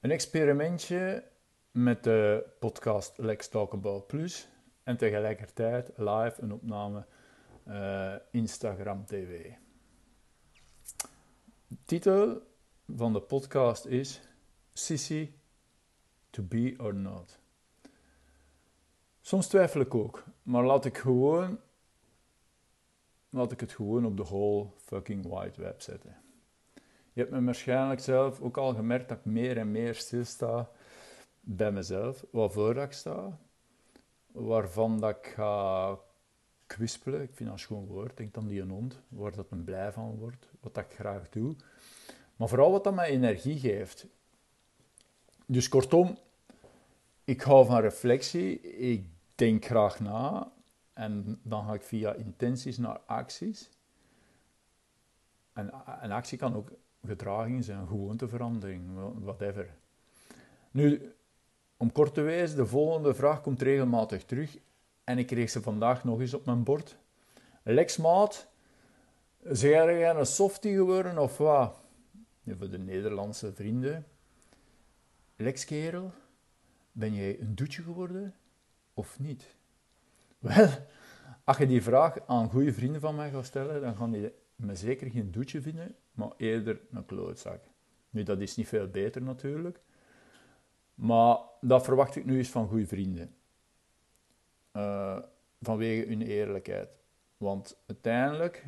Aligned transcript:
Een 0.00 0.10
experimentje 0.10 1.30
met 1.70 2.04
de 2.04 2.46
podcast 2.58 3.18
Lex 3.18 3.48
Talk 3.48 3.72
About 3.72 4.06
Plus 4.06 4.48
en 4.82 4.96
tegelijkertijd 4.96 5.92
live 5.96 6.34
een 6.36 6.52
opname 6.52 7.06
uh, 7.68 8.14
Instagram 8.30 9.06
TV. 9.06 9.50
De 11.66 11.76
titel 11.84 12.42
van 12.96 13.12
de 13.12 13.20
podcast 13.20 13.84
is 13.84 14.20
Sissy 14.72 15.32
to 16.30 16.42
be 16.42 16.74
or 16.78 16.94
not. 16.94 17.40
Soms 19.20 19.48
twijfel 19.48 19.80
ik 19.80 19.94
ook, 19.94 20.24
maar 20.42 20.64
laat 20.64 20.84
ik 20.84 20.98
gewoon 20.98 21.60
laat 23.30 23.52
ik 23.52 23.60
het 23.60 23.72
gewoon 23.72 24.04
op 24.04 24.16
de 24.16 24.24
whole 24.24 24.70
fucking 24.76 25.22
wide 25.22 25.62
web 25.62 25.80
zetten. 25.80 26.29
Je 27.12 27.20
hebt 27.20 27.32
me 27.32 27.44
waarschijnlijk 27.44 28.00
zelf 28.00 28.40
ook 28.40 28.56
al 28.56 28.74
gemerkt 28.74 29.08
dat 29.08 29.18
ik 29.18 29.24
meer 29.24 29.58
en 29.58 29.70
meer 29.70 29.94
stilsta 29.94 30.70
bij 31.40 31.72
mezelf, 31.72 32.24
waarvoor 32.30 32.76
ik 32.76 32.92
sta, 32.92 33.38
waarvan 34.32 35.00
dat 35.00 35.16
ik 35.16 35.26
ga 35.26 35.98
kwispelen. 36.66 37.22
Ik 37.22 37.34
vind 37.34 37.48
dat 37.48 37.58
een 37.58 37.64
schoon 37.64 37.86
woord. 37.86 38.16
Denk 38.16 38.34
dan 38.34 38.46
die 38.46 38.60
een 38.60 38.70
hond, 38.70 39.00
waar 39.08 39.34
dat 39.34 39.50
een 39.50 39.64
blij 39.64 39.92
van 39.92 40.16
wordt, 40.18 40.50
wat 40.60 40.74
dat 40.74 40.84
ik 40.84 40.92
graag 40.92 41.28
doe. 41.28 41.56
Maar 42.36 42.48
vooral 42.48 42.70
wat 42.70 42.84
dat 42.84 42.94
mij 42.94 43.08
energie 43.08 43.58
geeft. 43.58 44.06
Dus 45.46 45.68
kortom, 45.68 46.18
ik 47.24 47.40
hou 47.40 47.66
van 47.66 47.80
reflectie, 47.80 48.60
ik 48.60 49.06
denk 49.34 49.64
graag 49.64 50.00
na 50.00 50.52
en 50.92 51.40
dan 51.42 51.64
ga 51.64 51.74
ik 51.74 51.82
via 51.82 52.14
intenties 52.14 52.78
naar 52.78 52.98
acties. 52.98 53.70
En 55.52 55.72
een 56.00 56.12
actie 56.12 56.38
kan 56.38 56.54
ook 56.54 56.70
gedraging 57.06 57.64
zijn, 57.64 57.86
gewoonteverandering, 57.86 58.82
whatever. 59.18 59.74
Nu, 60.70 61.12
om 61.76 61.92
kort 61.92 62.14
te 62.14 62.20
wijzen, 62.20 62.56
de 62.56 62.66
volgende 62.66 63.14
vraag 63.14 63.40
komt 63.40 63.62
regelmatig 63.62 64.24
terug 64.24 64.58
en 65.04 65.18
ik 65.18 65.26
kreeg 65.26 65.50
ze 65.50 65.62
vandaag 65.62 66.04
nog 66.04 66.20
eens 66.20 66.34
op 66.34 66.46
mijn 66.46 66.62
bord. 66.62 66.96
Lex 67.62 67.96
Maat, 67.96 68.48
zeg 69.42 69.84
jij 69.84 70.10
een 70.10 70.26
softie 70.26 70.74
geworden 70.74 71.18
of 71.18 71.38
wat? 71.38 71.80
voor 72.58 72.70
de 72.70 72.78
Nederlandse 72.78 73.52
vrienden. 73.52 74.06
Lex 75.36 75.64
kerel, 75.64 76.12
ben 76.92 77.14
jij 77.14 77.40
een 77.40 77.54
doetje 77.54 77.82
geworden 77.82 78.34
of 78.94 79.18
niet? 79.18 79.44
Wel, 80.38 80.68
als 81.44 81.56
je 81.56 81.66
die 81.66 81.82
vraag 81.82 82.26
aan 82.26 82.50
goede 82.50 82.72
vrienden 82.72 83.00
van 83.00 83.14
mij 83.14 83.30
gaat 83.30 83.44
stellen, 83.44 83.80
dan 83.80 83.96
gaan 83.96 84.10
die 84.10 84.32
me 84.60 84.74
zeker 84.74 85.10
geen 85.10 85.30
doetje 85.30 85.62
vinden, 85.62 85.94
maar 86.12 86.32
eerder 86.36 86.80
een 86.90 87.06
klootzak. 87.06 87.64
Nu, 88.10 88.22
dat 88.22 88.40
is 88.40 88.56
niet 88.56 88.68
veel 88.68 88.88
beter 88.88 89.22
natuurlijk, 89.22 89.80
maar 90.94 91.38
dat 91.60 91.84
verwacht 91.84 92.16
ik 92.16 92.24
nu 92.24 92.38
eens 92.38 92.48
van 92.48 92.68
goede 92.68 92.86
vrienden. 92.86 93.34
Uh, 94.72 95.18
vanwege 95.60 96.08
hun 96.08 96.22
eerlijkheid. 96.22 96.88
Want 97.36 97.76
uiteindelijk, 97.86 98.66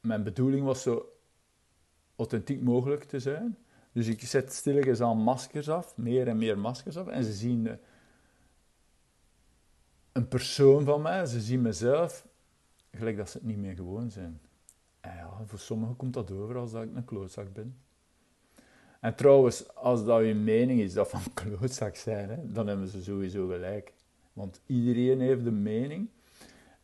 mijn 0.00 0.22
bedoeling 0.22 0.64
was 0.64 0.82
zo 0.82 1.12
authentiek 2.16 2.60
mogelijk 2.60 3.04
te 3.04 3.18
zijn. 3.18 3.58
Dus 3.92 4.06
ik 4.06 4.20
zet 4.20 4.52
stilletjes 4.52 5.00
aan 5.00 5.18
maskers 5.18 5.68
af, 5.68 5.96
meer 5.96 6.28
en 6.28 6.38
meer 6.38 6.58
maskers 6.58 6.96
af, 6.96 7.06
en 7.06 7.24
ze 7.24 7.32
zien 7.32 7.78
een 10.12 10.28
persoon 10.28 10.84
van 10.84 11.02
mij, 11.02 11.26
ze 11.26 11.40
zien 11.40 11.62
mezelf 11.62 12.26
gelijk 12.90 13.16
dat 13.16 13.30
ze 13.30 13.38
het 13.38 13.46
niet 13.46 13.56
meer 13.58 13.74
gewoon 13.74 14.10
zijn. 14.10 14.40
En 15.00 15.16
ja, 15.16 15.42
voor 15.44 15.58
sommigen 15.58 15.96
komt 15.96 16.14
dat 16.14 16.30
over 16.30 16.56
als 16.56 16.72
dat 16.72 16.82
ik 16.82 16.94
een 16.94 17.04
klootzak 17.04 17.52
ben. 17.52 17.76
En 19.00 19.14
trouwens, 19.14 19.74
als 19.74 20.04
dat 20.04 20.26
je 20.26 20.34
mening 20.34 20.80
is 20.80 20.92
dat 20.92 21.10
van 21.10 21.32
klootzak 21.34 21.96
zijn, 21.96 22.52
dan 22.52 22.66
hebben 22.66 22.88
ze 22.88 23.02
sowieso 23.02 23.48
gelijk. 23.48 23.92
Want 24.32 24.60
iedereen 24.66 25.20
heeft 25.20 25.46
een 25.46 25.62
mening. 25.62 26.08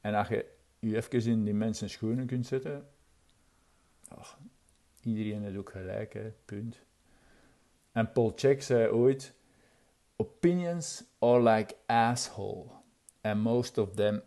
En 0.01 0.15
als 0.15 0.29
je 0.29 0.47
je 0.79 0.97
even 0.97 1.31
in 1.31 1.45
die 1.45 1.55
mensen 1.55 1.91
schoenen 1.91 2.27
kunt 2.27 2.47
zetten, 2.47 2.89
ach, 4.09 4.39
iedereen 5.03 5.43
heeft 5.43 5.57
ook 5.57 5.71
gelijk, 5.71 6.13
hè, 6.13 6.33
punt. 6.45 6.81
En 7.93 8.13
Paul 8.13 8.33
Check 8.37 8.63
zei 8.63 8.89
ooit, 8.89 9.35
opinions 10.17 11.05
are 11.19 11.43
like 11.43 11.75
asshole 11.87 12.67
and 13.21 13.43
most 13.43 13.79
of 13.79 13.95
them 13.95 14.23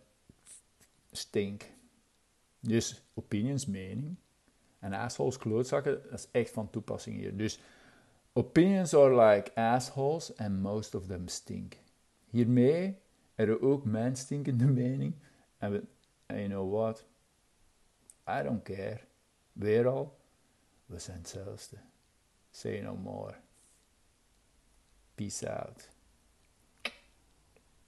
stink. 1.12 1.64
Dus 2.60 3.02
opinions, 3.14 3.66
mening. 3.66 4.16
En 4.78 4.92
assholes, 4.92 5.38
klootzakken, 5.38 6.02
dat 6.02 6.18
is 6.18 6.28
echt 6.30 6.50
van 6.50 6.70
toepassing 6.70 7.16
hier. 7.16 7.36
Dus 7.36 7.60
opinions 8.32 8.94
are 8.94 9.28
like 9.28 9.54
assholes 9.54 10.36
and 10.36 10.60
most 10.60 10.94
of 10.94 11.06
them 11.06 11.28
stink. 11.28 11.76
Hiermee 12.30 12.98
er 13.34 13.62
ook 13.62 13.84
mijn 13.84 14.16
stinkende 14.16 14.66
mening. 14.66 15.14
En 15.58 15.72
we, 15.72 15.84
you 16.26 16.48
know 16.48 16.72
what? 16.72 17.06
I 18.28 18.42
don't 18.42 18.62
care. 18.62 19.00
Weer 19.52 19.86
al, 19.86 20.18
we 20.86 20.98
zijn 20.98 21.18
hetzelfde. 21.18 21.76
Say 22.50 22.80
no 22.80 22.96
more. 22.96 23.34
Peace 25.14 25.50
out. 25.50 25.88